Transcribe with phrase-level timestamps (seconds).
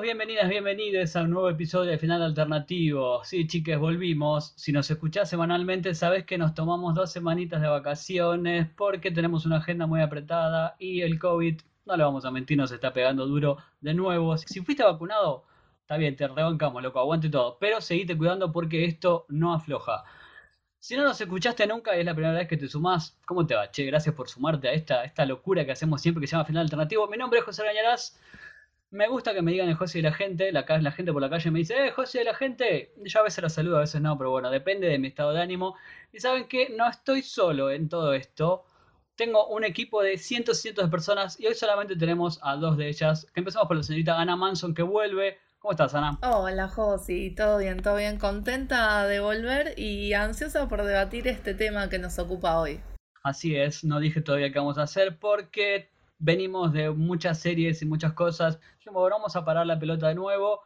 [0.00, 3.22] Bienvenidos, bienvenidas, bienvenidos a un nuevo episodio de Final Alternativo.
[3.22, 4.54] Sí, chicas, volvimos.
[4.56, 9.58] Si nos escuchás semanalmente, sabés que nos tomamos dos semanitas de vacaciones porque tenemos una
[9.58, 13.58] agenda muy apretada y el COVID, no le vamos a mentir, nos está pegando duro
[13.82, 14.38] de nuevo.
[14.38, 15.44] Si fuiste vacunado,
[15.82, 17.58] está bien, te rebancamos, loco, aguante todo.
[17.60, 20.04] Pero seguite cuidando porque esto no afloja.
[20.78, 23.54] Si no nos escuchaste nunca y es la primera vez que te sumás, ¿cómo te
[23.54, 23.70] va?
[23.70, 26.62] Che, gracias por sumarte a esta, esta locura que hacemos siempre que se llama Final
[26.62, 27.06] Alternativo.
[27.06, 28.18] Mi nombre es José Gañarás.
[28.92, 30.50] Me gusta que me digan el José y la gente.
[30.50, 32.92] La, la gente por la calle me dice, eh, José y la gente.
[33.04, 35.40] Yo a veces la saludo, a veces no, pero bueno, depende de mi estado de
[35.40, 35.76] ánimo.
[36.12, 38.64] Y saben que no estoy solo en todo esto.
[39.14, 42.76] Tengo un equipo de cientos y cientos de personas y hoy solamente tenemos a dos
[42.76, 43.28] de ellas.
[43.32, 45.38] Que empezamos por la señorita Ana Manson que vuelve.
[45.60, 46.18] ¿Cómo estás, Ana?
[46.22, 47.30] Hola, Josi.
[47.32, 48.18] Todo bien, todo bien.
[48.18, 52.80] Contenta de volver y ansiosa por debatir este tema que nos ocupa hoy.
[53.22, 57.86] Así es, no dije todavía qué vamos a hacer porque venimos de muchas series y
[57.86, 58.60] muchas cosas.
[58.78, 60.60] Dijimos, vamos a parar la pelota de nuevo.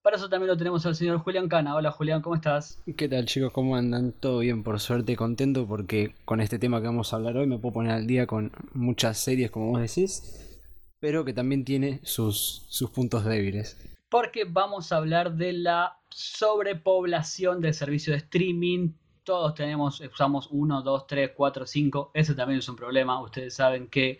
[0.00, 1.76] Para eso también lo tenemos al señor Julián Cana.
[1.76, 2.80] Hola Julián, ¿cómo estás?
[2.96, 3.52] ¿Qué tal chicos?
[3.52, 4.12] ¿Cómo andan?
[4.12, 7.58] Todo bien, por suerte, contento porque con este tema que vamos a hablar hoy me
[7.58, 10.58] puedo poner al día con muchas series, como vos decís,
[10.98, 13.76] pero que también tiene sus, sus puntos débiles.
[14.08, 18.94] Porque vamos a hablar de la sobrepoblación del servicio de streaming.
[19.22, 22.10] Todos tenemos, usamos 1, 2, 3, 4, 5.
[22.12, 23.22] Ese también es un problema.
[23.22, 24.18] Ustedes saben que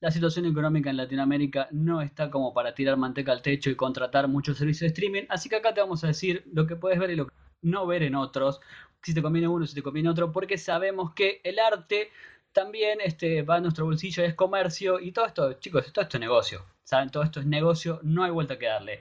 [0.00, 4.28] la situación económica en Latinoamérica no está como para tirar manteca al techo y contratar
[4.28, 7.10] muchos servicios de streaming, así que acá te vamos a decir lo que puedes ver
[7.10, 8.60] y lo que no ver en otros,
[9.02, 12.10] si te conviene uno, si te conviene otro, porque sabemos que el arte
[12.52, 16.20] también este, va a nuestro bolsillo, es comercio y todo esto, chicos, todo esto es
[16.20, 17.10] negocio, ¿saben?
[17.10, 19.00] Todo esto es negocio, no hay vuelta que darle.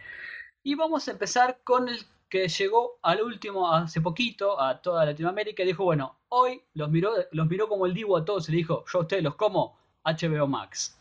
[0.64, 2.00] Y vamos a empezar con el
[2.30, 7.14] que llegó al último hace poquito a toda Latinoamérica y dijo, bueno, hoy los miró,
[7.32, 9.78] los miró como el divo a todos y le dijo, yo a ustedes los como
[10.08, 10.98] HBO Max.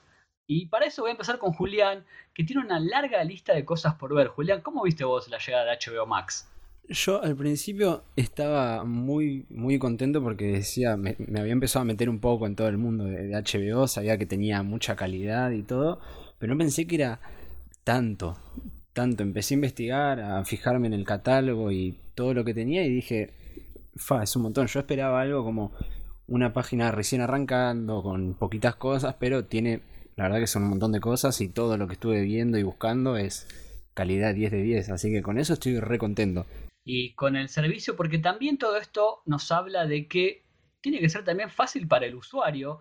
[0.47, 3.95] Y para eso voy a empezar con Julián, que tiene una larga lista de cosas
[3.95, 4.29] por ver.
[4.29, 6.49] Julián, ¿cómo viste vos la llegada de HBO Max?
[6.89, 12.21] Yo al principio estaba muy, muy contento porque decía, me, había empezado a meter un
[12.21, 15.99] poco en todo el mundo de, HBO, sabía que tenía mucha calidad y todo,
[16.39, 17.21] pero no pensé que era
[17.83, 18.39] tanto,
[18.93, 19.25] tanto.
[19.25, 23.33] Empecé a investigar, a fijarme en el catálogo y todo lo que tenía y dije,
[23.97, 24.69] fa, es un montón.
[24.69, 25.73] Yo esperaba algo como
[26.29, 29.83] una página recién arrancando con poquitas cosas, pero tiene,
[30.17, 32.63] la verdad que son un montón de cosas y todo lo que estuve viendo y
[32.63, 33.47] buscando es
[33.95, 36.47] calidad 10 de 10, así que con eso estoy re contento.
[36.85, 40.45] Y con el servicio, porque también todo esto nos habla de que
[40.81, 42.81] tiene que ser también fácil para el usuario.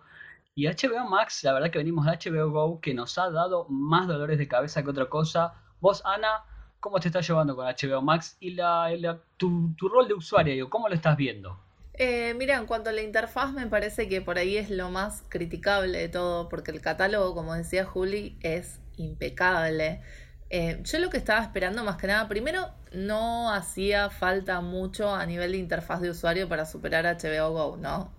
[0.54, 4.06] Y HBO Max, la verdad que venimos de HBO Go, que nos ha dado más
[4.06, 5.54] dolores de cabeza que otra cosa.
[5.80, 6.44] Vos, Ana,
[6.78, 8.36] ¿cómo te estás llevando con HBO Max?
[8.38, 11.58] Y la, tu, tu, rol de usuario, ¿cómo lo estás viendo?
[11.98, 15.24] Eh, mira, en cuanto a la interfaz, me parece que por ahí es lo más
[15.28, 20.02] criticable de todo, porque el catálogo, como decía Juli, es impecable.
[20.50, 25.24] Eh, yo lo que estaba esperando más que nada, primero, no hacía falta mucho a
[25.26, 28.14] nivel de interfaz de usuario para superar HBO Go, ¿no?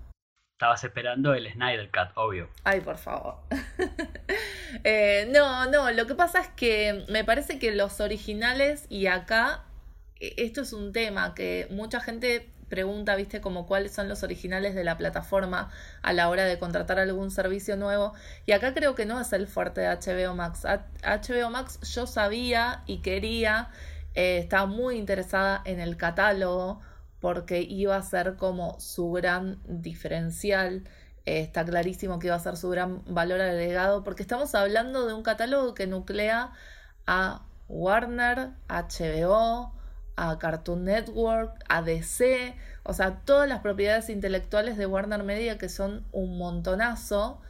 [0.54, 2.50] Estabas esperando el Snyder Cut, obvio.
[2.64, 3.36] Ay, por favor.
[4.84, 9.66] eh, no, no, lo que pasa es que me parece que los originales y acá,
[10.20, 14.76] e, esto es un tema que mucha gente pregunta, viste, como cuáles son los originales
[14.76, 15.70] de la plataforma
[16.02, 18.14] a la hora de contratar algún servicio nuevo.
[18.46, 20.64] Y acá creo que no es el fuerte de HBO Max.
[21.04, 23.70] HBO Max yo sabía y quería,
[24.16, 26.82] eh, estaba muy interesada en el catálogo
[27.20, 30.84] porque iba a ser como su gran diferencial.
[31.26, 35.14] Eh, está clarísimo que iba a ser su gran valor agregado porque estamos hablando de
[35.14, 36.52] un catálogo que nuclea
[37.06, 39.74] a Warner, HBO,
[40.18, 45.70] a Cartoon Network, a DC, o sea, todas las propiedades intelectuales de Warner Media que
[45.70, 47.42] son un montonazo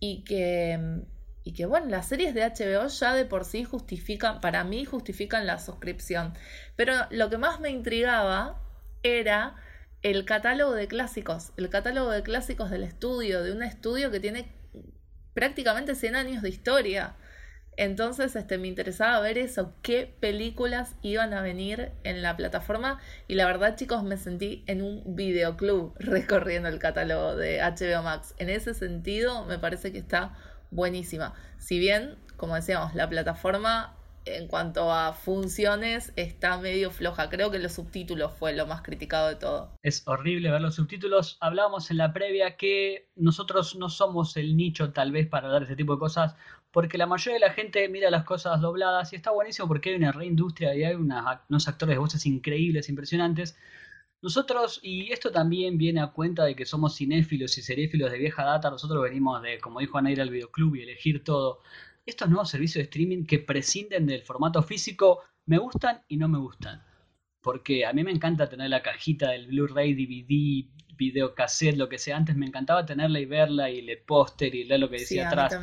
[0.00, 1.02] y que,
[1.44, 5.46] y que bueno, las series de HBO ya de por sí justifican, para mí justifican
[5.46, 6.34] la suscripción.
[6.76, 8.60] Pero lo que más me intrigaba
[9.02, 9.56] era
[10.02, 14.52] el catálogo de clásicos, el catálogo de clásicos del estudio, de un estudio que tiene
[15.34, 17.14] prácticamente 100 años de historia.
[17.80, 23.00] Entonces, este, me interesaba ver eso, qué películas iban a venir en la plataforma.
[23.26, 28.34] Y la verdad, chicos, me sentí en un videoclub recorriendo el catálogo de HBO Max.
[28.36, 30.34] En ese sentido, me parece que está
[30.70, 31.32] buenísima.
[31.56, 37.28] Si bien, como decíamos, la plataforma en cuanto a funciones está medio floja.
[37.28, 39.72] Creo que los subtítulos fue lo más criticado de todo.
[39.82, 41.38] Es horrible ver los subtítulos.
[41.40, 45.76] Hablábamos en la previa que nosotros no somos el nicho tal vez para dar ese
[45.76, 46.34] tipo de cosas
[46.72, 49.96] porque la mayoría de la gente mira las cosas dobladas y está buenísimo porque hay
[49.96, 53.58] una reindustria y hay unos actores de voces increíbles, impresionantes.
[54.22, 58.44] Nosotros, y esto también viene a cuenta de que somos cinéfilos y seréfilos de vieja
[58.44, 61.62] data, nosotros venimos de, como dijo Ana, ir al videoclub y elegir todo.
[62.10, 66.38] Estos nuevos servicios de streaming que prescinden del formato físico me gustan y no me
[66.38, 66.84] gustan.
[67.40, 72.16] Porque a mí me encanta tener la cajita del Blu-ray, DVD, videocassette, lo que sea.
[72.16, 75.58] Antes me encantaba tenerla y verla y el póster y leer lo que decía atrás.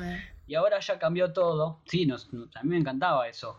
[0.48, 1.82] Y ahora ya cambió todo.
[1.86, 3.58] Sí, a mí me encantaba eso.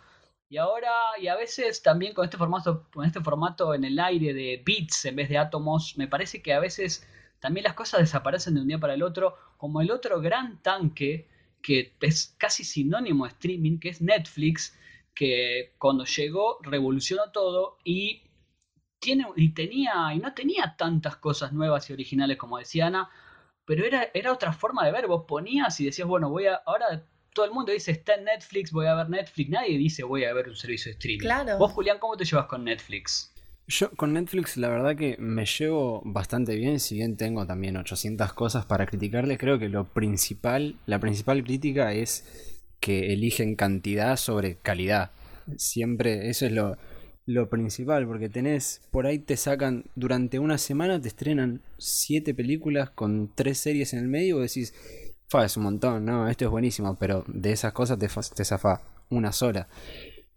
[0.51, 0.91] Y ahora,
[1.21, 5.05] y a veces también con este formato, con este formato en el aire de bits
[5.05, 7.07] en vez de átomos, me parece que a veces
[7.39, 11.29] también las cosas desaparecen de un día para el otro, como el otro gran tanque
[11.63, 14.77] que es casi sinónimo de streaming, que es Netflix,
[15.15, 18.23] que cuando llegó revolucionó todo y
[19.01, 23.11] tiene y tenía y no tenía tantas cosas nuevas y originales como decía Ana,
[23.65, 27.05] pero era, era otra forma de ver, vos ponías y decías, bueno, voy a ahora
[27.35, 30.33] todo el mundo dice está en Netflix, voy a ver Netflix, nadie dice voy a
[30.33, 31.21] ver un servicio de streaming.
[31.21, 31.59] Claro.
[31.59, 33.33] Vos Julián, ¿cómo te llevas con Netflix?
[33.71, 38.33] Yo con Netflix la verdad que me llevo bastante bien, si bien tengo también 800
[38.33, 42.25] cosas para criticarle, creo que lo principal, la principal crítica es
[42.81, 45.11] que eligen cantidad sobre calidad.
[45.59, 46.79] Siempre eso es lo,
[47.27, 52.89] lo principal, porque tenés, por ahí te sacan, durante una semana te estrenan 7 películas
[52.89, 54.73] con 3 series en el medio y decís,
[55.29, 58.81] fa, es un montón, no, esto es buenísimo, pero de esas cosas te, te zafa
[59.11, 59.69] una sola.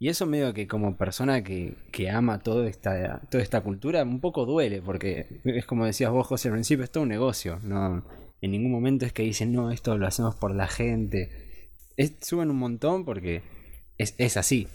[0.01, 1.75] Y eso medio que como persona que,
[2.11, 6.55] ama toda esta, esta cultura, un poco duele, porque es como decías vos, José, al
[6.55, 7.59] principio es todo un negocio.
[7.61, 8.03] No,
[8.41, 11.69] en ningún momento es que dicen, no, esto lo hacemos por la gente.
[12.19, 13.43] suben un montón porque
[13.99, 14.67] es, es así.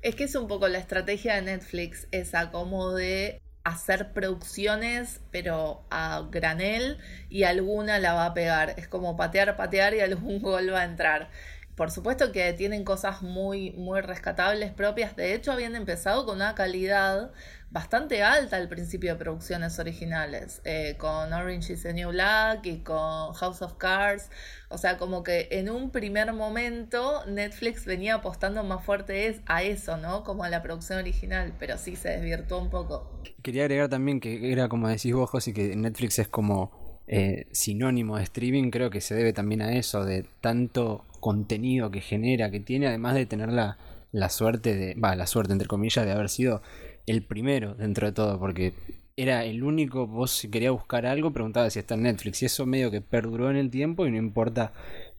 [0.00, 5.84] Es que es un poco la estrategia de Netflix, esa como de hacer producciones, pero
[5.90, 6.96] a granel,
[7.28, 8.72] y alguna la va a pegar.
[8.78, 11.28] Es como patear, patear y algún gol va a entrar.
[11.76, 15.14] Por supuesto que tienen cosas muy, muy rescatables propias.
[15.14, 17.32] De hecho, habían empezado con una calidad
[17.70, 22.78] bastante alta al principio de producciones originales, eh, con Orange is the New Black y
[22.78, 24.30] con House of Cards.
[24.70, 29.98] O sea, como que en un primer momento Netflix venía apostando más fuerte a eso,
[29.98, 30.24] ¿no?
[30.24, 33.20] Como a la producción original, pero sí se desvirtuó un poco.
[33.42, 38.16] Quería agregar también que era como decís vos, José, que Netflix es como eh, sinónimo
[38.16, 42.60] de streaming, creo que se debe también a eso, de tanto contenido que genera, que
[42.60, 43.78] tiene, además de tener la,
[44.12, 46.62] la suerte de, va, la suerte entre comillas, de haber sido
[47.04, 48.74] el primero dentro de todo, porque
[49.16, 52.64] era el único, vos si querías buscar algo, preguntabas si está en Netflix, y eso
[52.64, 54.72] medio que perduró en el tiempo y no importa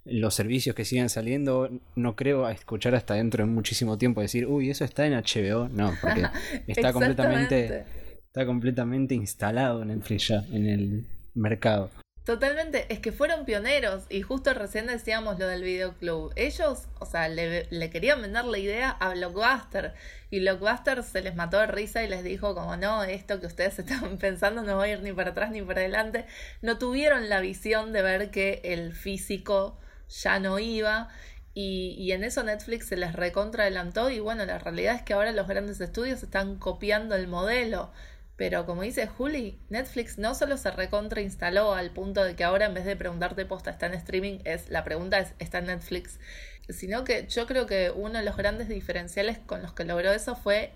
[0.05, 4.69] los servicios que sigan saliendo, no creo escuchar hasta dentro de muchísimo tiempo decir, uy,
[4.69, 6.23] eso está en HBO, no, porque
[6.67, 7.83] está completamente
[8.27, 11.89] está completamente instalado Netflix ya en el mercado.
[12.27, 16.33] Totalmente, es que fueron pioneros y justo recién decíamos lo del videoclub.
[16.35, 19.93] Ellos, o sea, le, querían vender la idea a Blockbuster
[20.29, 23.79] y Blockbuster se les mató de risa y les dijo como no, esto que ustedes
[23.79, 26.25] estaban pensando no va a ir ni para atrás ni para adelante.
[26.61, 29.79] No tuvieron la visión de ver que el físico
[30.09, 31.07] ya no iba
[31.53, 35.13] y, y en eso Netflix se les recontra adelantó y bueno, la realidad es que
[35.13, 37.89] ahora los grandes estudios están copiando el modelo.
[38.37, 42.75] Pero como dice Juli, Netflix no solo se recontrainstaló al punto de que ahora en
[42.75, 46.19] vez de preguntarte posta está en streaming, es la pregunta es está en Netflix,
[46.69, 50.35] sino que yo creo que uno de los grandes diferenciales con los que logró eso
[50.35, 50.71] fue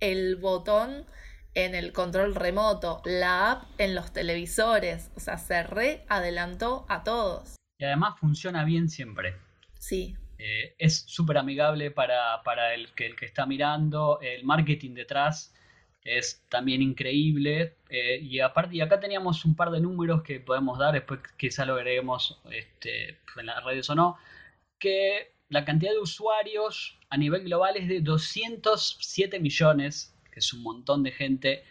[0.00, 1.06] el botón
[1.54, 7.54] en el control remoto, la app en los televisores, o sea, se readelantó a todos.
[7.78, 9.36] Y además funciona bien siempre.
[9.78, 10.16] Sí.
[10.38, 15.54] Eh, es súper amigable para, para el, que, el que está mirando, el marketing detrás
[16.04, 17.78] es también increíble.
[17.88, 21.74] Eh, y aparte, acá teníamos un par de números que podemos dar, después quizá lo
[21.74, 24.16] veremos este, en las redes o no,
[24.78, 30.62] que la cantidad de usuarios a nivel global es de 207 millones, que es un
[30.62, 31.64] montón de gente.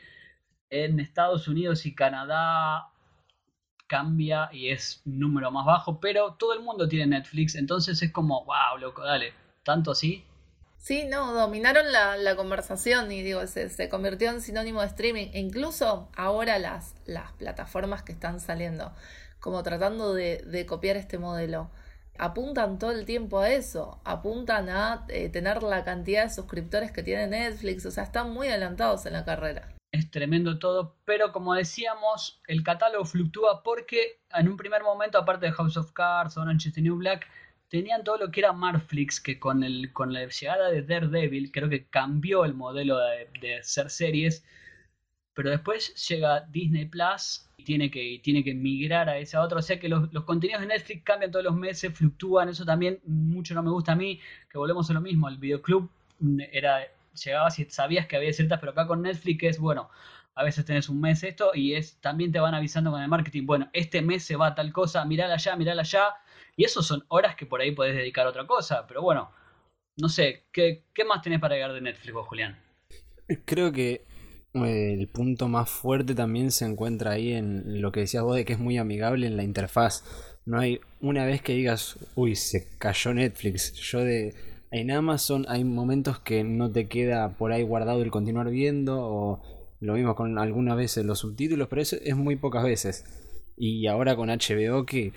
[0.70, 2.88] En Estados Unidos y Canadá
[3.88, 8.12] cambia y es un número más bajo, pero todo el mundo tiene Netflix, entonces es
[8.12, 10.26] como, wow, loco, dale, tanto así,
[10.84, 15.28] Sí, no, dominaron la, la conversación y digo, se, se, convirtió en sinónimo de streaming.
[15.32, 18.92] E incluso ahora las, las plataformas que están saliendo,
[19.40, 21.72] como tratando de, de copiar este modelo,
[22.18, 27.02] apuntan todo el tiempo a eso, apuntan a eh, tener la cantidad de suscriptores que
[27.02, 29.70] tiene Netflix, o sea, están muy adelantados en la carrera.
[29.94, 35.46] Es tremendo todo, pero como decíamos, el catálogo fluctúa porque en un primer momento, aparte
[35.46, 37.26] de House of Cards, Orange is New Black,
[37.74, 41.70] tenían todo lo que era Marflix, que con, el, con la llegada de Daredevil creo
[41.70, 44.46] que cambió el modelo de, de hacer series,
[45.34, 49.62] pero después llega Disney Plus y tiene que, tiene que migrar a esa otra, o
[49.64, 53.64] sea que los, contenidos de Netflix cambian todos los meses, fluctúan, eso también mucho no
[53.64, 54.20] me gusta a mí,
[54.52, 55.90] que volvemos a lo mismo, el videoclub
[56.52, 56.88] era
[57.26, 59.90] llegabas y sabías que había ciertas, pero acá con Netflix es, bueno,
[60.36, 63.48] a veces tenés un mes esto y es también te van avisando con el marketing,
[63.48, 66.04] bueno, este mes se va tal cosa, mirala allá, mirala allá,
[66.56, 69.32] y eso son horas que por ahí podés dedicar a otra cosa, pero bueno,
[69.98, 72.60] no sé, ¿qué, más tenés para agregar de Netflix vos, Julián?
[73.46, 74.06] Creo que
[74.54, 78.46] eh, el punto más fuerte también se encuentra ahí en lo que decías vos de
[78.46, 80.04] que es muy amigable en la interfaz.
[80.46, 83.74] No hay una vez que digas, uy, se cayó Netflix.
[83.74, 84.34] Yo de
[84.72, 89.42] en Amazon hay momentos que no te queda por ahí guardado el continuar viendo o
[89.80, 93.06] lo mismo con algunas veces los subtítulos, pero eso es muy pocas veces.
[93.56, 95.14] Y ahora con HBO que,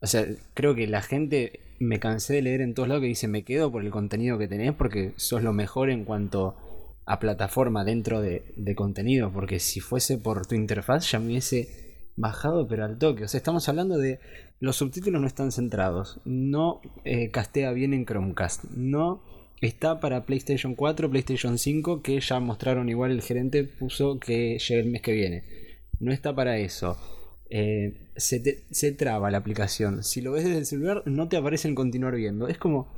[0.00, 3.28] o sea, creo que la gente me cansé de leer en todos lados que dice
[3.28, 6.56] me quedo por el contenido que tenés porque sos lo mejor en cuanto
[7.06, 12.12] a plataforma dentro de, de contenido, porque si fuese por tu interfaz ya me hubiese
[12.16, 13.24] bajado pero al toque.
[13.24, 14.20] O sea, estamos hablando de
[14.60, 19.22] los subtítulos no están centrados, no eh, castea bien en Chromecast, no
[19.62, 24.82] está para PlayStation 4, PlayStation 5, que ya mostraron igual el gerente puso que llega
[24.82, 25.44] el mes que viene.
[25.98, 26.98] No está para eso.
[27.48, 30.04] Eh, se, se traba la aplicación.
[30.04, 32.48] Si lo ves desde el celular, no te aparece en continuar viendo.
[32.48, 32.88] Es como.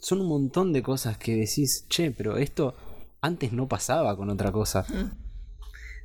[0.00, 2.76] Son un montón de cosas que decís, che, pero esto
[3.20, 4.86] antes no pasaba con otra cosa.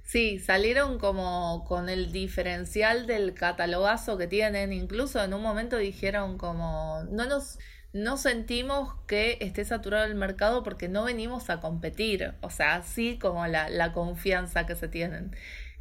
[0.04, 4.74] Sí, salieron como con el diferencial del catalogazo que tienen.
[4.74, 7.60] Incluso en un momento dijeron como no nos
[7.94, 12.34] no sentimos que esté saturado el mercado porque no venimos a competir.
[12.42, 15.36] O sea, así como la, la confianza que se tienen.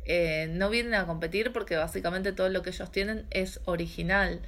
[0.04, 4.42] Eh, no vienen a competir porque básicamente todo lo que ellos tienen es original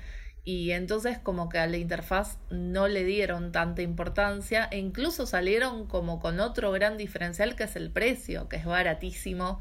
[0.44, 5.86] y entonces como que a la interfaz no le dieron tanta importancia e incluso salieron
[5.86, 9.58] como con otro gran diferencial que es el precio, que es baratísimo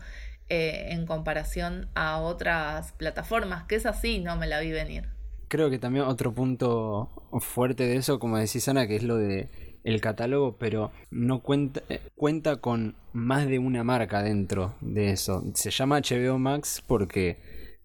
[0.49, 5.09] eh, en comparación a otras plataformas, que es así, no me la vi venir.
[5.47, 9.49] Creo que también otro punto fuerte de eso, como decís Ana, que es lo de
[9.83, 15.43] el catálogo, pero no cuenta, eh, cuenta con más de una marca dentro de eso.
[15.53, 17.37] Se llama HBO Max porque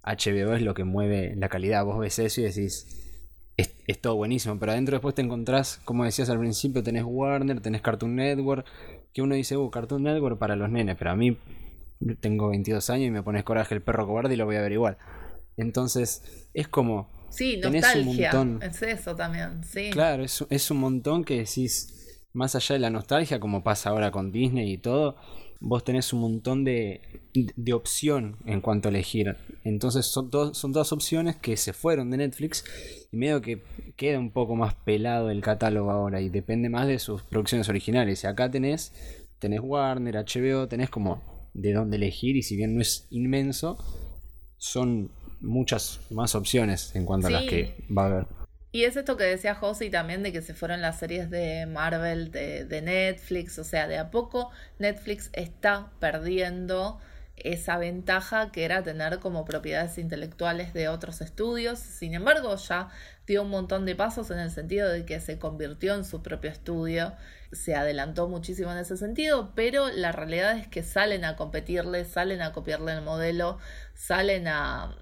[0.05, 1.85] HBO es lo que mueve la calidad.
[1.85, 2.99] Vos ves eso y decís,
[3.57, 7.83] es, todo buenísimo, pero adentro después te encontrás, como decías al principio, tenés Warner, tenés
[7.83, 8.65] Cartoon Network,
[9.13, 11.37] que uno dice, uh, Cartoon Network para los nenes, pero a mí
[12.21, 14.73] tengo 22 años y me pones coraje el perro cobarde y lo voy a ver
[14.73, 14.99] igual.
[15.57, 17.11] Entonces, es como...
[17.31, 18.41] Sí, nostalgia.
[18.41, 18.63] Un.
[18.63, 19.91] Es eso también, sí.
[19.91, 24.11] Claro, es, es un montón que decís, más allá de la nostalgia, como pasa ahora
[24.11, 25.17] con Disney y todo,
[25.61, 27.01] vos tenés un montón de,
[27.35, 29.37] de opción en cuanto a elegir.
[29.65, 32.65] Entonces son, son todas opciones que se fueron de Netflix
[33.11, 33.63] y medio que
[33.97, 38.25] queda un poco más pelado el catálogo ahora y depende más de sus producciones originales.
[38.25, 38.93] Y acá tenés,
[39.39, 41.23] tenés Warner, HBO, tenés como
[41.55, 43.79] de dónde elegir y si bien no es inmenso,
[44.59, 48.27] son muchas más opciones en cuanto a las que va a haber.
[48.71, 52.31] Y es esto que decía José también de que se fueron las series de Marvel,
[52.31, 57.01] de, de, Netflix, o sea, de a poco Netflix está perdiendo
[57.37, 61.79] esa ventaja que era tener como propiedades intelectuales de otros estudios.
[61.79, 62.91] Sin embargo, ya
[63.27, 66.51] dio un montón de pasos en el sentido de que se convirtió en su propio
[66.51, 67.15] estudio,
[67.53, 72.43] se adelantó muchísimo en ese sentido, pero la realidad es que salen a competirle, salen
[72.43, 73.59] a copiarle el modelo,
[73.95, 74.95] salen a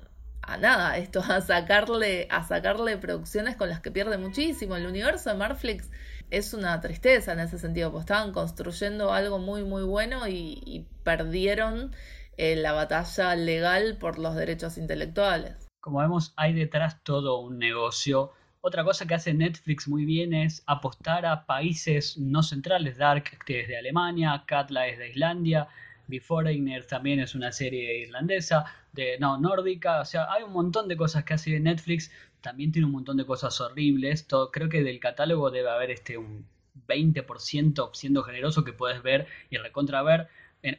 [0.46, 4.76] a nada, esto, a sacarle, a sacarle producciones con las que pierde muchísimo.
[4.76, 5.90] El universo de Marflix
[6.30, 11.92] es una tristeza en ese sentido, pues estaban construyendo algo muy muy bueno y, perdieron
[12.36, 15.68] eh, la batalla legal por los derechos intelectuales.
[15.80, 18.32] Como vemos, hay detrás todo un negocio.
[18.60, 22.98] Otra cosa que hace Netflix muy bien es apostar a países no centrales.
[22.98, 25.68] Dark, que es de Alemania, Katla es de Islandia,
[26.06, 30.96] Beforeigner también es una serie irlandesa, de no, nórdica, o sea, hay un montón de
[30.96, 32.10] cosas que hace Netflix,
[32.40, 36.16] también tiene un montón de cosas horribles, todo, creo que del catálogo debe haber este
[36.16, 36.46] un
[36.86, 40.28] 20% siendo generoso que puedes ver y recontra ver.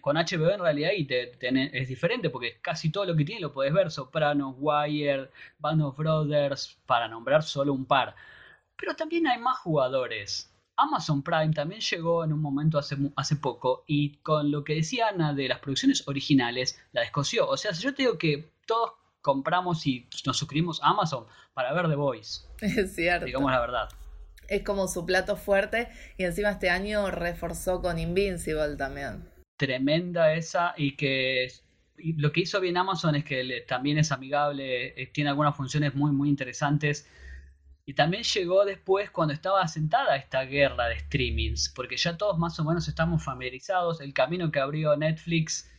[0.01, 1.31] con HBO en realidad y te,
[1.79, 5.29] es diferente porque casi todo lo que tiene lo puedes ver, Sopranos, Wire,
[5.59, 8.15] Band of Brothers, para nombrar solo un par.
[8.77, 10.51] Pero también hay más jugadores.
[10.77, 15.07] Amazon Prime también llegó en un momento hace, hace poco y con lo que decía
[15.09, 17.47] Ana de las producciones originales, la descoció.
[17.49, 18.91] O sea, si yo te digo que todos
[19.21, 22.41] compramos y nos suscribimos a Amazon para ver The Voice.
[22.61, 23.25] Es cierto.
[23.25, 23.89] Digamos la verdad.
[24.47, 29.27] Es como su plato fuerte y encima este año reforzó con Invincible también.
[29.57, 31.51] Tremenda esa y que
[31.97, 36.11] lo que hizo bien Amazon es que también es amigable, eh, tiene algunas funciones muy
[36.11, 37.09] muy interesantes
[37.89, 42.59] y también llegó después cuando estaba asentada esta guerra de streamings, porque ya todos más
[42.59, 45.71] o menos estamos familiarizados, el camino que abrió Netflix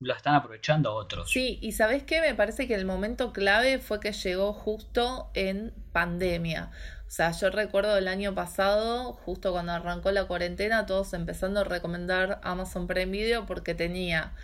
[0.00, 1.30] lo están aprovechando otros.
[1.30, 5.72] Sí, y sabes qué, me parece que el momento clave fue que llegó justo en
[5.92, 6.72] pandemia.
[7.06, 11.64] O sea, yo recuerdo el año pasado, justo cuando arrancó la cuarentena, todos empezando a
[11.64, 14.34] recomendar Amazon Prime Video porque tenía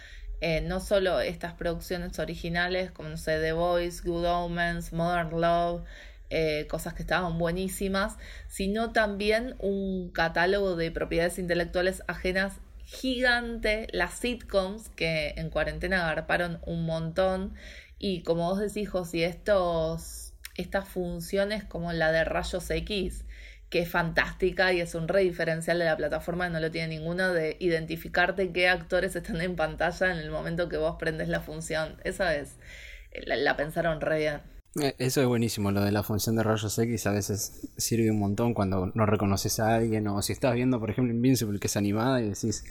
[0.40, 5.82] eh, no solo estas producciones originales como no sé The Voice, Good Omens, Modern Love,
[6.30, 8.16] eh, cosas que estaban buenísimas,
[8.48, 16.58] sino también un catálogo de propiedades intelectuales ajenas gigante, las sitcoms que en cuarentena agarparon
[16.64, 17.54] un montón
[17.98, 23.24] y como vos decís, José, estos, estas funciones como la de rayos X,
[23.70, 27.32] que es fantástica y es un re diferencial de la plataforma, no lo tiene ninguna,
[27.32, 32.00] de identificarte qué actores están en pantalla en el momento que vos prendes la función.
[32.04, 32.56] Esa es,
[33.26, 34.57] la, pensaron re bien.
[34.80, 38.18] Eh, eso es buenísimo, lo de la función de rayos X a veces sirve un
[38.18, 41.76] montón cuando no reconoces a alguien o si estás viendo, por ejemplo, Invincible que es
[41.76, 42.64] animada y decís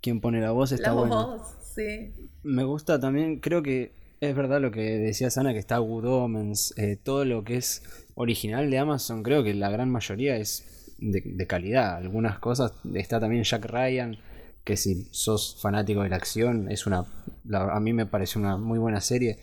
[0.00, 1.42] quién pone la voz está la Voz,
[1.74, 2.12] sí.
[2.42, 6.74] Me gusta también, creo que es verdad lo que decía Sana, que está Good Omens,
[6.76, 7.82] eh, todo lo que es
[8.14, 11.96] original de Amazon, creo que la gran mayoría es de, calidad.
[11.96, 14.18] Algunas cosas, está también Jack Ryan,
[14.64, 17.04] que si sos fanático de la acción, es una,
[17.52, 19.38] a mí me parece una muy buena serie.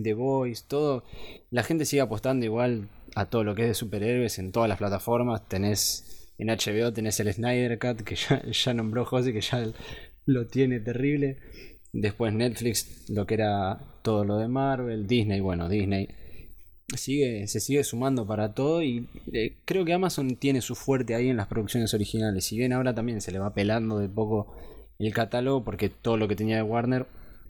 [0.00, 1.04] The Boys, todo.
[1.50, 4.78] La gente sigue apostando igual a todo lo que es de superhéroes en todas las
[4.78, 5.48] plataformas.
[5.48, 9.64] Tenés en HBO, tenés el Snyder Cut, que ya, ya nombró José, que ya
[10.26, 11.38] lo tiene terrible.
[11.92, 16.08] Después Netflix, lo que era todo lo de Marvel, Disney, bueno, Disney
[16.96, 21.28] sigue, se sigue sumando para todo y eh, creo que Amazon tiene su fuerte ahí
[21.28, 22.44] en las producciones originales.
[22.44, 24.54] Si bien ahora también se le va pelando de poco
[24.98, 27.06] el catálogo porque todo lo que tenía de Warner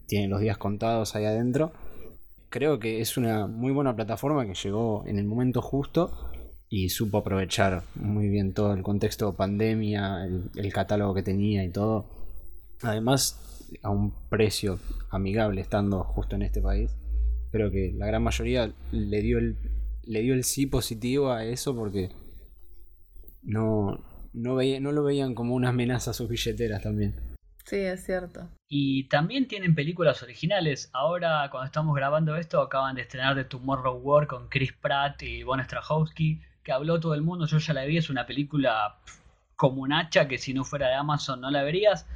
[0.07, 1.73] tiene los días contados ahí adentro.
[2.53, 6.13] Creo que es una muy buena plataforma que llegó en el momento justo
[6.69, 12.05] y supo aprovechar muy bien todo el contexto pandemia, el catálogo que tenía y todo.
[12.83, 13.41] Además,
[13.83, 14.79] a un precio
[15.11, 16.91] amigable estando justo en este país.
[17.53, 19.57] Creo que la gran mayoría le dio el,
[20.03, 22.11] le dio el sí positivo a eso porque
[23.43, 23.99] no,
[24.35, 27.32] no, no lo veían como una amenaza a sus billeteras también.
[27.65, 28.49] Sí, es cierto.
[28.69, 30.91] Y también tienen películas originales.
[30.93, 35.43] Ahora, cuando estamos grabando esto, acaban de estrenar The Tomorrow War con Chris Pratt y
[35.43, 37.47] Bon Strahovski, que habló todo el mundo.
[37.47, 38.99] Yo ya la vi, es una película
[39.57, 42.07] como un hacha que si no fuera de Amazon no la verías.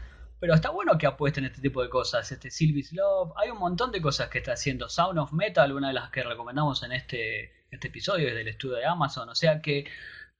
[0.41, 2.31] Pero está bueno que apuesten este tipo de cosas.
[2.31, 3.33] Este Sylvie's Love.
[3.37, 4.89] Hay un montón de cosas que está haciendo.
[4.89, 8.77] Sound of Metal, una de las que recomendamos en este, este episodio, desde el estudio
[8.77, 9.29] de Amazon.
[9.29, 9.87] O sea que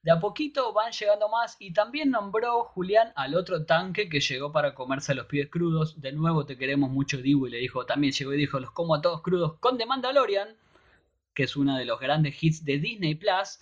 [0.03, 1.57] de a poquito van llegando más.
[1.59, 5.99] Y también nombró Julián al otro tanque que llegó para comerse los pies crudos.
[5.99, 7.47] De nuevo te queremos mucho, Dibu.
[7.47, 10.55] Y le dijo, también llegó y dijo, los como a todos crudos con The Mandalorian.
[11.33, 13.59] Que es uno de los grandes hits de Disney Plus.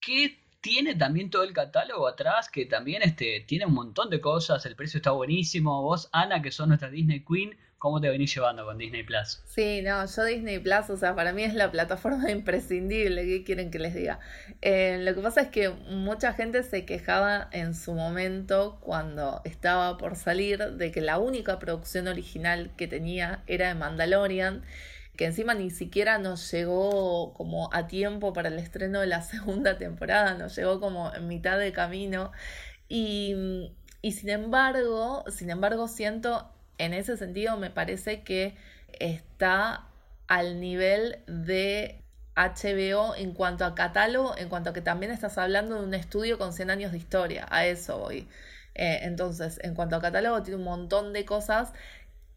[0.00, 4.66] Que tiene también todo el catálogo atrás, que también este, tiene un montón de cosas,
[4.66, 5.82] el precio está buenísimo.
[5.82, 9.42] Vos, Ana, que son nuestra Disney Queen, ¿cómo te venís llevando con Disney Plus?
[9.46, 13.70] Sí, no, yo Disney Plus, o sea, para mí es la plataforma imprescindible, ¿qué quieren
[13.70, 14.18] que les diga?
[14.62, 19.96] Eh, lo que pasa es que mucha gente se quejaba en su momento cuando estaba
[19.98, 24.64] por salir de que la única producción original que tenía era de Mandalorian
[25.16, 29.78] que encima ni siquiera nos llegó como a tiempo para el estreno de la segunda
[29.78, 32.32] temporada, nos llegó como en mitad de camino.
[32.88, 38.56] Y, y sin embargo, sin embargo, siento, en ese sentido, me parece que
[39.00, 39.86] está
[40.28, 42.02] al nivel de
[42.36, 46.38] HBO en cuanto a catálogo, en cuanto a que también estás hablando de un estudio
[46.38, 48.28] con 100 años de historia, a eso voy.
[48.74, 51.72] Eh, entonces, en cuanto a catálogo, tiene un montón de cosas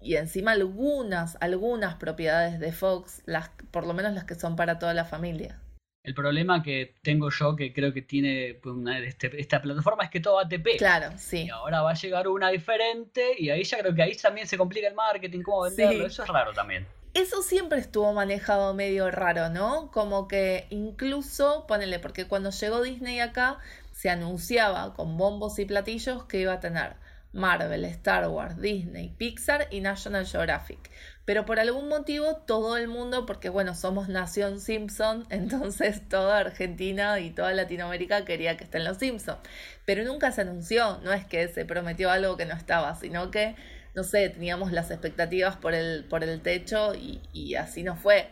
[0.01, 4.79] y encima algunas, algunas propiedades de Fox, las, por lo menos las que son para
[4.79, 5.59] toda la familia.
[6.01, 10.21] El problema que tengo yo, que creo que tiene pues, este, esta plataforma, es que
[10.21, 10.77] todo ATP.
[10.77, 11.43] Claro, sí.
[11.43, 14.57] Y ahora va a llegar una diferente y ahí ya creo que ahí también se
[14.57, 16.05] complica el marketing, cómo venderlo.
[16.05, 16.87] Eso es raro también.
[17.13, 19.91] Eso siempre estuvo manejado medio raro, ¿no?
[19.91, 23.57] Como que incluso, ponele, porque cuando llegó Disney acá,
[23.91, 26.95] se anunciaba con bombos y platillos que iba a tener
[27.31, 30.89] Marvel, Star Wars, Disney, Pixar y National Geographic.
[31.25, 37.19] Pero por algún motivo todo el mundo, porque bueno, somos Nación Simpson, entonces toda Argentina
[37.19, 39.39] y toda Latinoamérica quería que estén los Simpsons.
[39.85, 43.55] Pero nunca se anunció, no es que se prometió algo que no estaba, sino que,
[43.93, 48.29] no sé, teníamos las expectativas por el, por el techo y, y así no fue.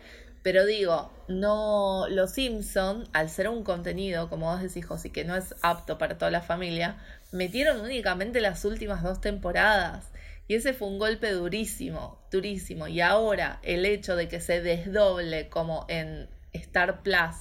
[0.47, 5.35] Pero digo, no, los Simpson, al ser un contenido, como vos decís, José, que no
[5.35, 6.95] es apto para toda la familia,
[7.31, 10.11] metieron únicamente las últimas dos temporadas.
[10.47, 12.87] Y ese fue un golpe durísimo, durísimo.
[12.87, 17.35] Y ahora el hecho de que se desdoble como en Star Plus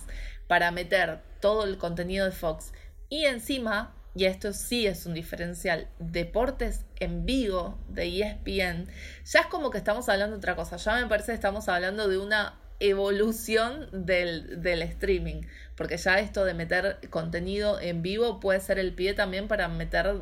[0.49, 2.73] para meter todo el contenido de Fox
[3.09, 8.89] y encima, y esto sí es un diferencial, deportes en vivo de ESPN,
[9.25, 10.77] ya es como que estamos hablando de otra cosa.
[10.77, 15.43] Ya me parece que estamos hablando de una evolución del, del, streaming,
[15.77, 20.15] porque ya esto de meter contenido en vivo puede ser el pie también para meter,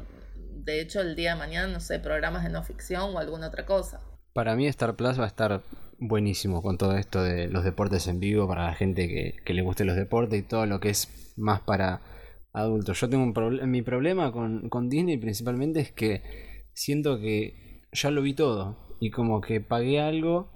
[0.65, 3.67] de hecho, el día de mañana, no sé, programas de no ficción o alguna otra
[3.67, 4.01] cosa.
[4.33, 5.63] Para mí Star Plus va a estar
[5.99, 9.09] buenísimo con todo esto de los deportes en vivo para la gente
[9.45, 12.01] que, le guste los deportes y todo lo que es más para
[12.53, 13.01] adultos.
[13.01, 16.23] Yo tengo un problema, mi problema con, con Disney principalmente es que
[16.73, 20.54] siento que ya lo vi todo y como que pagué algo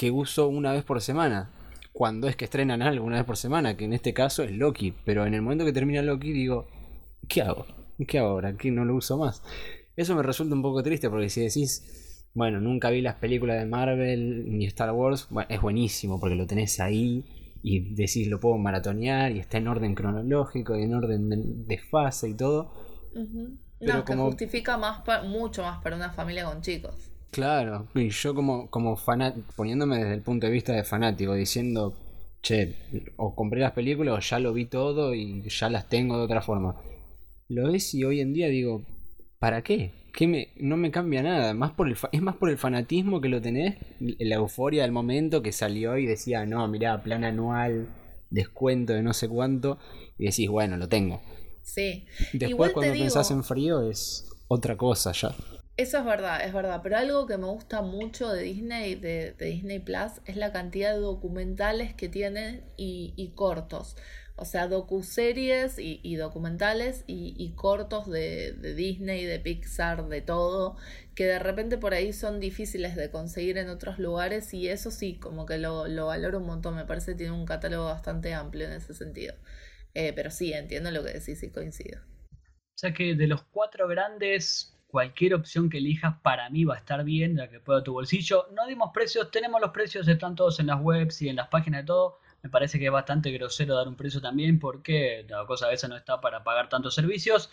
[0.00, 1.50] que uso una vez por semana.
[1.92, 4.94] Cuando es que estrenan algo una vez por semana, que en este caso es Loki.
[5.04, 6.68] Pero en el momento que termina Loki digo,
[7.28, 7.66] ¿qué hago?
[8.08, 8.56] ¿Qué hago ahora?
[8.56, 9.42] ¿Qué no lo uso más?
[9.96, 13.66] Eso me resulta un poco triste porque si decís, bueno, nunca vi las películas de
[13.66, 17.22] Marvel ni Star Wars, es buenísimo porque lo tenés ahí
[17.62, 22.30] y decís lo puedo maratonear y está en orden cronológico y en orden de, fase
[22.30, 22.72] y todo.
[23.12, 24.24] Pero no, como...
[24.24, 27.10] que justifica más mucho más para una familia con chicos.
[27.30, 28.98] Claro, y yo como, como
[29.56, 31.94] poniéndome desde el punto de vista de fanático, diciendo,
[32.42, 32.74] che,
[33.16, 36.42] o compré las películas o ya lo vi todo y ya las tengo de otra
[36.42, 36.76] forma.
[37.48, 38.82] Lo ves y hoy en día digo,
[39.38, 39.92] ¿para qué?
[40.12, 43.28] ¿Qué me, no me cambia nada, más por el es más por el fanatismo que
[43.28, 47.86] lo tenés, la euforia del momento que salió y decía, no, mirá, plan anual,
[48.28, 49.78] descuento de no sé cuánto,
[50.18, 51.20] y decís, bueno, lo tengo.
[51.62, 52.06] Sí.
[52.32, 55.32] Después cuando pensás en frío es otra cosa ya.
[55.80, 56.80] Eso es verdad, es verdad.
[56.82, 61.00] Pero algo que me gusta mucho de Disney, de, Disney Plus, es la cantidad de
[61.00, 63.96] documentales que tienen y, cortos.
[64.36, 70.76] O sea, docuseries y, y documentales y, cortos de, Disney, de Pixar, de todo,
[71.14, 75.18] que de repente por ahí son difíciles de conseguir en otros lugares y eso sí,
[75.18, 76.76] como que lo, lo valoro un montón.
[76.76, 79.34] Me parece que tiene un catálogo bastante amplio en ese sentido.
[79.94, 82.02] Eh, pero sí, entiendo lo que decís y coincido.
[82.32, 86.78] O sea que de los cuatro grandes cualquier opción que elijas para mí va a
[86.78, 88.48] estar bien, la que pueda tu bolsillo.
[88.54, 91.82] No dimos precios, tenemos los precios, están todos en las webs y en las páginas
[91.82, 92.18] de todo.
[92.42, 95.88] Me parece que es bastante grosero dar un precio también porque la cosa a veces
[95.88, 97.50] no está para pagar tantos servicios.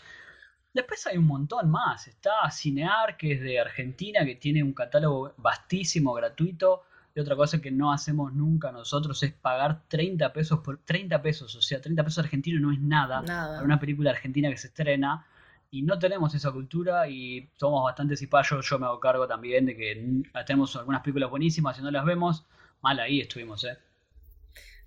[0.74, 2.08] Después hay un montón más.
[2.08, 6.84] Está Cinear, que es de Argentina, que tiene un catálogo vastísimo, gratuito.
[7.16, 11.56] Y otra cosa que no hacemos nunca nosotros es pagar 30 pesos por 30 pesos.
[11.56, 13.56] O sea, 30 pesos argentinos no es nada, nada.
[13.56, 15.26] para una película argentina que se estrena
[15.72, 18.68] y no tenemos esa cultura y somos bastante cipayos.
[18.70, 22.46] Yo me hago cargo también de que tenemos algunas películas buenísimas y no las vemos.
[22.82, 23.78] Mal ahí estuvimos, ¿eh?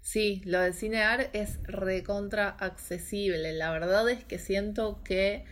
[0.01, 3.53] Sí, lo de Cinear es recontra accesible.
[3.53, 5.45] La verdad es que siento que,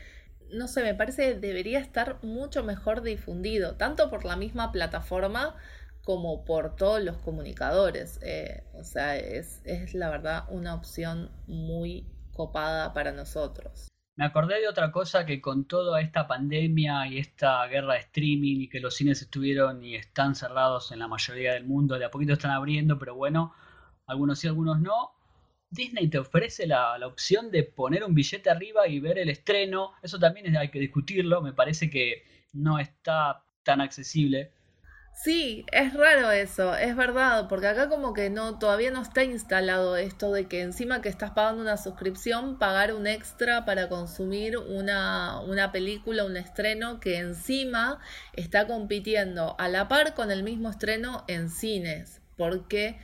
[0.50, 5.54] no sé, me parece que debería estar mucho mejor difundido, tanto por la misma plataforma
[6.02, 8.18] como por todos los comunicadores.
[8.22, 13.88] Eh, o sea, es, es la verdad una opción muy copada para nosotros.
[14.18, 18.62] Me acordé de otra cosa que con toda esta pandemia y esta guerra de streaming
[18.62, 22.10] y que los cines estuvieron y están cerrados en la mayoría del mundo, de a
[22.10, 23.54] poquito están abriendo, pero bueno,
[24.06, 25.12] algunos sí, algunos no.
[25.70, 29.92] Disney te ofrece la, la opción de poner un billete arriba y ver el estreno.
[30.02, 31.40] Eso también hay que discutirlo.
[31.40, 34.50] Me parece que no está tan accesible
[35.20, 39.96] Sí, es raro eso, es verdad, porque acá como que no, todavía no está instalado
[39.96, 45.40] esto de que encima que estás pagando una suscripción, pagar un extra para consumir una,
[45.40, 47.98] una película, un estreno que encima
[48.34, 52.96] está compitiendo a la par con el mismo estreno en cines, porque,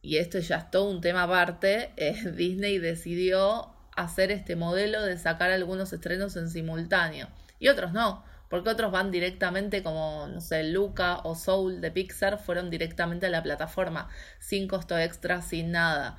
[0.00, 5.18] y esto ya es todo un tema aparte, eh, Disney decidió hacer este modelo de
[5.18, 10.62] sacar algunos estrenos en simultáneo y otros no porque otros van directamente como, no sé,
[10.62, 14.10] Luca o Soul de Pixar fueron directamente a la plataforma,
[14.40, 16.18] sin costo extra, sin nada.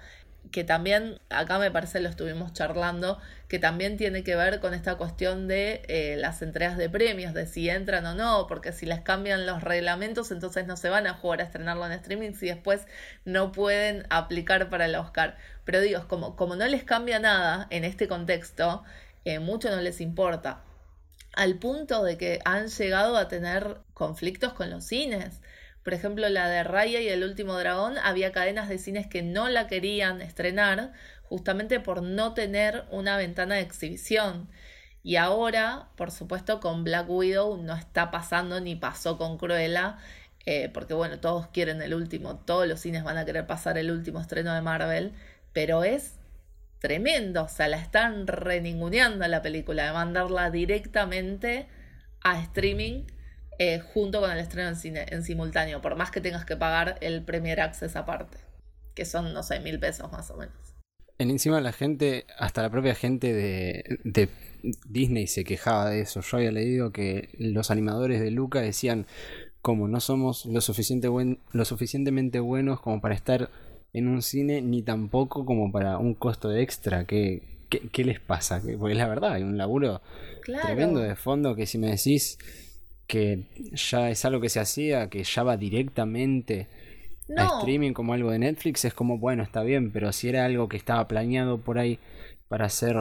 [0.50, 4.96] Que también, acá me parece lo estuvimos charlando, que también tiene que ver con esta
[4.96, 9.02] cuestión de eh, las entregas de premios, de si entran o no, porque si les
[9.02, 12.88] cambian los reglamentos, entonces no se van a jugar a estrenarlo en streaming si después
[13.26, 15.38] no pueden aplicar para el Oscar.
[15.66, 18.84] Pero digo, como, como no les cambia nada en este contexto,
[19.24, 20.64] eh, mucho no les importa
[21.34, 25.42] al punto de que han llegado a tener conflictos con los cines.
[25.84, 29.50] Por ejemplo, la de Raya y el último dragón, había cadenas de cines que no
[29.50, 30.94] la querían estrenar
[31.24, 34.50] justamente por no tener una ventana de exhibición.
[35.04, 39.98] Y ahora, por supuesto, con Black Widow no está pasando ni pasó con Cruella,
[40.46, 43.92] eh, porque bueno, todos quieren el último, todos los cines van a querer pasar el
[43.92, 45.14] último estreno de Marvel,
[45.52, 46.16] pero es
[46.84, 47.46] tremendo.
[47.46, 51.68] O sea, la están reninguneando la película, de mandarla directamente
[52.22, 53.06] a streaming
[53.58, 56.98] eh, junto con el estreno en, cine, en simultáneo, por más que tengas que pagar
[57.00, 58.38] el Premier Access aparte,
[58.96, 60.56] que son, no sé, mil pesos más o menos.
[61.20, 64.30] En encima la gente, hasta la propia gente de,
[64.86, 66.20] Disney se quejaba de eso.
[66.20, 69.06] Yo había leído que los animadores de Luca decían
[69.62, 70.60] como no somos lo,
[71.54, 73.50] lo suficientemente buenos como para estar
[73.94, 77.06] en un cine ni tampoco como para un costo extra.
[77.06, 78.62] ¿Qué, qué, les pasa?
[78.80, 80.02] Porque la verdad, hay un laburo
[80.64, 82.38] tremendo de fondo que si me decís
[83.08, 86.68] que ya es algo que se hacía, que ya va directamente
[87.38, 90.68] a streaming como algo de Netflix, es como, bueno, está bien, pero si era algo
[90.68, 92.00] que estaba planeado por ahí
[92.48, 92.98] para hacer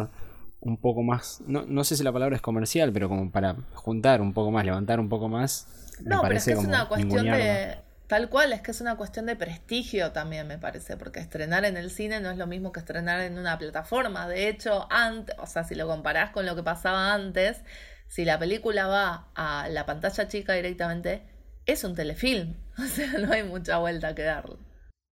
[0.61, 4.21] un poco más, no, no sé si la palabra es comercial, pero como para juntar
[4.21, 5.67] un poco más, levantar un poco más.
[6.05, 7.77] No, pero es que es una cuestión de...
[8.13, 11.79] Tal cual, es que es una cuestión de prestigio también, me parece, porque estrenar en
[11.79, 14.29] el cine no es lo mismo que estrenar en una plataforma.
[14.29, 17.63] De hecho, antes, o sea, si lo comparás con lo que pasaba antes,
[18.09, 21.23] si la película va a la pantalla chica directamente,
[21.65, 22.55] es un telefilm.
[22.79, 24.59] O sea, no hay mucha vuelta que darle.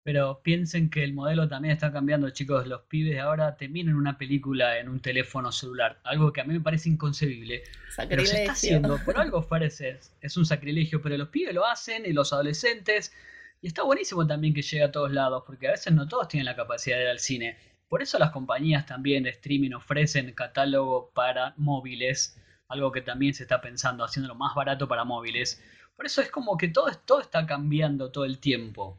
[0.09, 2.66] Pero piensen que el modelo también está cambiando, chicos.
[2.66, 6.01] Los pibes de ahora terminan una película en un teléfono celular.
[6.03, 7.62] Algo que a mí me parece inconcebible.
[8.09, 8.99] Pero se está haciendo.
[9.05, 10.01] Por algo parece.
[10.23, 13.12] Es un sacrilegio, pero los pibes lo hacen y los adolescentes.
[13.61, 16.47] Y está buenísimo también que llegue a todos lados, porque a veces no todos tienen
[16.47, 17.59] la capacidad de ir al cine.
[17.87, 22.40] Por eso las compañías también de streaming ofrecen catálogo para móviles.
[22.68, 25.62] Algo que también se está pensando, haciéndolo más barato para móviles
[25.99, 28.97] por eso es como que todo, todo está cambiando todo el tiempo.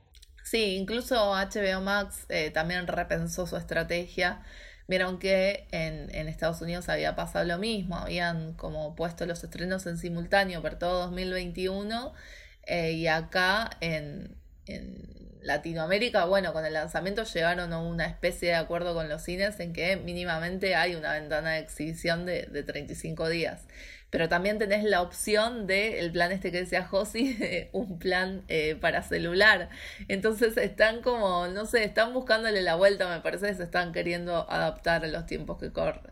[0.49, 4.41] Sí, incluso HBO Max eh, también repensó su estrategia.
[4.87, 9.85] Vieron que en, en, Estados Unidos había pasado lo mismo, habían como puesto los estrenos
[9.85, 12.13] en simultáneo por todo 2021
[12.65, 18.55] eh, y acá en, en, Latinoamérica, bueno, con el lanzamiento llegaron a una especie de
[18.55, 23.29] acuerdo con los cines en que mínimamente hay una ventana de exhibición de, de 35
[23.29, 23.67] días
[24.09, 27.37] pero también tenés la opción de el plan este que decía Josi,
[27.71, 29.69] un plan eh, para celular.
[30.07, 35.03] Entonces están como, no sé, están buscándole la vuelta, me parece se están queriendo adaptar
[35.03, 36.11] a los tiempos que corren.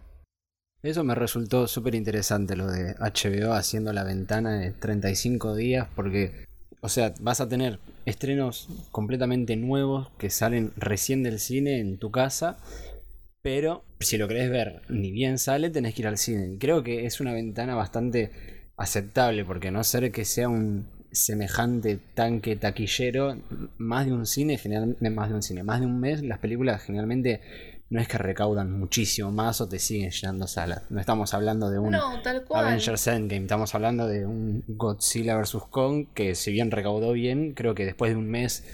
[0.84, 6.46] Eso me resultó súper interesante lo de HBO haciendo la ventana de 35 días porque,
[6.82, 12.12] o sea, vas a tener estrenos completamente nuevos que salen recién del cine en tu
[12.12, 12.58] casa
[13.48, 16.58] pero si lo querés ver ni bien sale, tenés que ir al cine.
[16.60, 18.30] creo que es una ventana bastante
[18.76, 23.38] aceptable, porque no ser que sea un semejante tanque taquillero,
[23.78, 26.84] más de un cine, generalmente más de un cine, más de un mes, las películas
[26.84, 27.40] generalmente
[27.90, 30.82] no es que recaudan muchísimo más o te siguen llenando salas.
[30.90, 35.56] No estamos hablando de un Avengers Endgame, estamos hablando de un Godzilla vs.
[35.70, 38.66] Kong que si bien recaudó bien, creo que después de un mes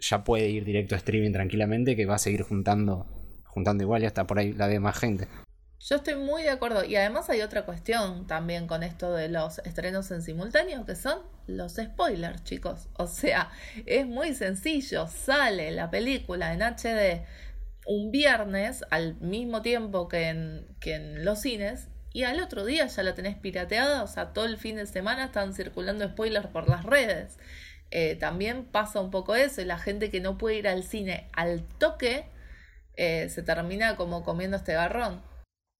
[0.00, 3.06] ya puede ir directo a streaming tranquilamente, que va a seguir juntando
[3.52, 5.28] juntando igual y hasta por ahí la ve más gente.
[5.84, 6.84] Yo estoy muy de acuerdo.
[6.84, 11.18] Y además hay otra cuestión también con esto de los estrenos en simultáneo, que son
[11.46, 12.88] los spoilers, chicos.
[12.94, 13.50] O sea,
[13.86, 15.08] es muy sencillo.
[15.08, 17.26] Sale la película en HD
[17.84, 21.88] un viernes al mismo tiempo que en, que en los cines.
[22.12, 24.04] Y al otro día ya la tenés pirateada.
[24.04, 27.38] O sea, todo el fin de semana están circulando spoilers por las redes.
[27.90, 29.60] Eh, también pasa un poco eso.
[29.60, 32.26] Y la gente que no puede ir al cine al toque
[32.96, 35.22] eh, se termina como comiendo este garrón.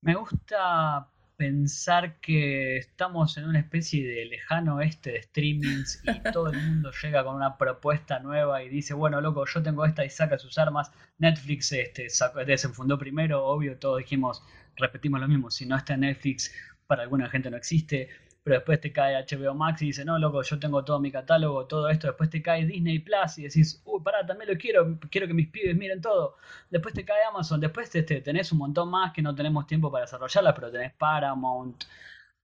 [0.02, 6.50] Me gusta pensar que estamos en una especie de lejano oeste de streamings y todo
[6.50, 10.10] el mundo llega con una propuesta nueva y dice, bueno, loco, yo tengo esta y
[10.10, 10.92] saca sus armas.
[11.18, 14.42] Netflix este, se fundó primero, obvio, todos dijimos,
[14.76, 16.52] repetimos lo mismo, si no está en Netflix,
[16.86, 18.08] para alguna gente no existe
[18.42, 21.66] pero después te cae HBO Max y dice, no, loco, yo tengo todo mi catálogo,
[21.66, 25.26] todo esto, después te cae Disney Plus y decís, uy, pará, también lo quiero, quiero
[25.26, 26.36] que mis pibes miren todo,
[26.70, 30.04] después te cae Amazon, después este, tenés un montón más que no tenemos tiempo para
[30.04, 31.84] desarrollarlas, pero tenés Paramount,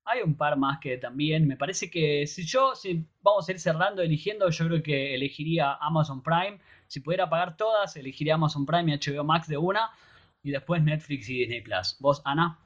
[0.05, 3.59] hay un par más que también, me parece que si yo, si vamos a ir
[3.59, 8.93] cerrando, eligiendo, yo creo que elegiría Amazon Prime, si pudiera pagar todas, elegiría Amazon Prime
[8.93, 9.91] y HBO Max de una,
[10.43, 11.97] y después Netflix y Disney Plus.
[12.01, 12.59] ¿Vos, Ana?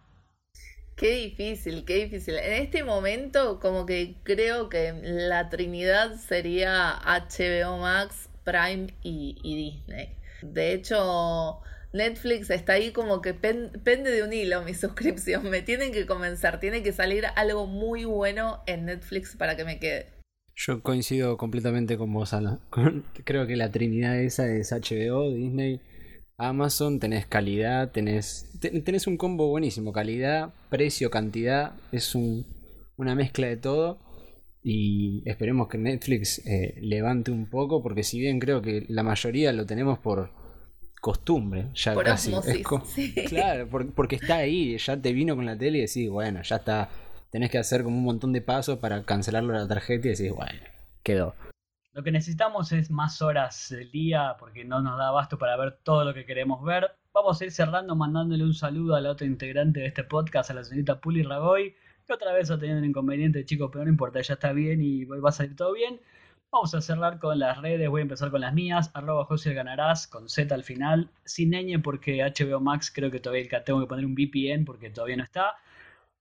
[1.03, 2.37] Qué difícil, qué difícil.
[2.37, 10.15] En este momento como que creo que la Trinidad sería HBO Max, Prime y, Disney.
[10.43, 11.59] De hecho,
[11.93, 15.51] Netflix está ahí como que pende de un hilo mi suscripción.
[15.51, 19.81] Me tienen que convencer, tiene que salir algo muy bueno en Netflix para que me
[19.81, 20.07] quede.
[20.55, 22.61] Yo coincido completamente con vos, Ana.
[23.25, 25.81] Creo que la Trinidad esa es HBO, Disney
[26.42, 32.44] Amazon, tenés calidad, tenés, tenés un combo buenísimo, calidad, precio, cantidad, es un,
[32.96, 33.98] una mezcla de todo
[34.64, 39.52] y esperemos que Netflix eh, levante un poco porque si bien creo que la mayoría
[39.52, 40.31] lo tenemos por
[41.00, 42.33] costumbre, ya casi.
[43.28, 46.88] Claro, porque está ahí, ya te vino con la tele y decís, bueno, ya está,
[47.31, 50.61] tenés que hacer como un montón de pasos para cancelarlo la tarjeta y decís, bueno,
[51.05, 51.35] quedó.
[51.94, 55.72] Lo que necesitamos es más horas del día porque no nos da abasto para ver
[55.83, 56.90] todo lo que queremos ver.
[57.12, 60.55] Vamos a ir cerrando mandándole un saludo a la otra integrante de este podcast, a
[60.55, 61.74] la señorita Puli Ragoy,
[62.07, 65.05] que otra vez ha tenido un inconveniente, chicos, pero no importa, ya está bien y
[65.05, 66.00] va a salir todo bien.
[66.50, 70.07] Vamos a cerrar con las redes, voy a empezar con las mías, arroba José Ganarás,
[70.07, 74.07] con Z al final, sin ñ porque HBO Max creo que todavía tengo que poner
[74.07, 75.57] un VPN porque todavía no está.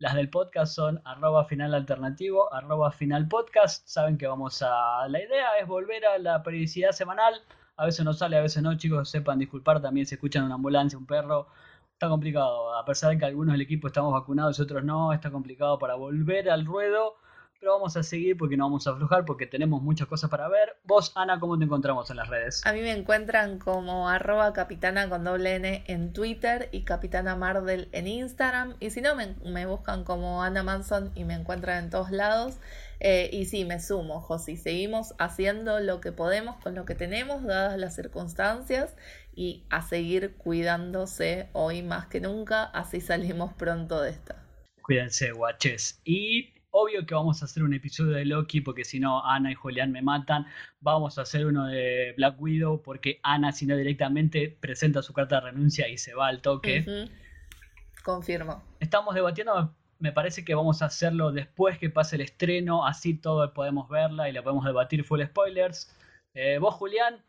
[0.02, 3.88] Las del podcast son arroba final alternativo, arroba final podcast.
[3.88, 5.08] Saben que vamos a...
[5.08, 7.36] La idea es volver a la periodicidad semanal.
[7.76, 9.80] A veces no sale, a veces no, chicos, sepan disculpar.
[9.80, 11.50] También se escuchan una ambulancia, un perro.
[11.94, 12.74] Está complicado.
[12.74, 15.94] A pesar de que algunos del equipo estamos vacunados y otros no, está complicado para
[15.94, 17.18] volver al ruedo
[17.62, 20.78] pero vamos a seguir porque no vamos a aflojar porque tenemos muchas cosas para ver.
[20.84, 22.66] Vos, Ana, ¿cómo te encontramos en las redes?
[22.66, 27.88] A mí me encuentran como arroba capitana con doble N en Twitter y capitana Mardel
[27.92, 28.78] en Instagram.
[28.80, 32.56] Y si no, me, buscan como Ana Manson y me encuentran en todos lados.
[33.00, 34.58] Eh, y sí, me sumo, Josi.
[34.58, 38.96] Seguimos haciendo lo que podemos con lo que tenemos, dadas las circunstancias,
[39.36, 42.64] y a seguir cuidándose hoy más que nunca.
[42.64, 44.44] Así salimos pronto de esta.
[44.82, 46.02] Cuídense, guaches.
[46.04, 49.56] Y Obvio que vamos a hacer un episodio de Loki porque si no Ana y
[49.56, 50.48] Julián me matan.
[50.80, 55.36] Vamos a hacer uno de Black Widow porque Ana si no directamente presenta su carta
[55.36, 57.10] de renuncia y se va al toque.
[58.04, 58.64] Confirmo.
[58.80, 63.54] Estamos debatiendo, me parece que vamos a hacerlo después que pase el estreno, así todo
[63.54, 65.96] podemos verla y la podemos debatir full spoilers.
[66.34, 67.22] Eh, vos Julián,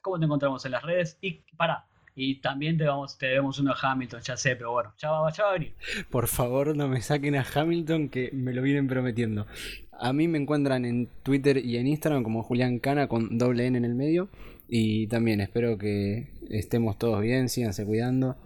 [0.00, 1.18] ¿cómo te encontramos en las redes?
[1.20, 1.86] Y para,
[2.18, 5.30] y también te, vamos, te debemos uno a Hamilton, ya sé, pero bueno, ya va,
[5.30, 5.74] ya va a venir.
[6.10, 9.46] Por favor, no me saquen a Hamilton que me lo vienen prometiendo.
[9.92, 13.76] A mí me encuentran en Twitter y en Instagram como Julián Cana con doble N
[13.76, 14.30] en el medio.
[14.66, 18.36] Y también espero que estemos todos bien, síganse cuidando.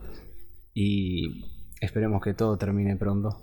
[0.75, 1.45] Y
[1.81, 3.41] esperemos que todo termine pronto.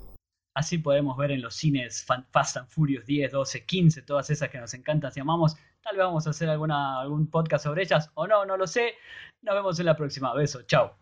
[0.53, 4.57] Así podemos ver en los cines Fast and Furious 10, 12, 15, todas esas que
[4.57, 5.55] nos encantan y amamos.
[5.87, 8.95] Tal vez vamos a hacer algún podcast sobre ellas o no, no lo sé.
[9.41, 10.33] Nos vemos en la próxima.
[10.33, 10.97] Beso, chao.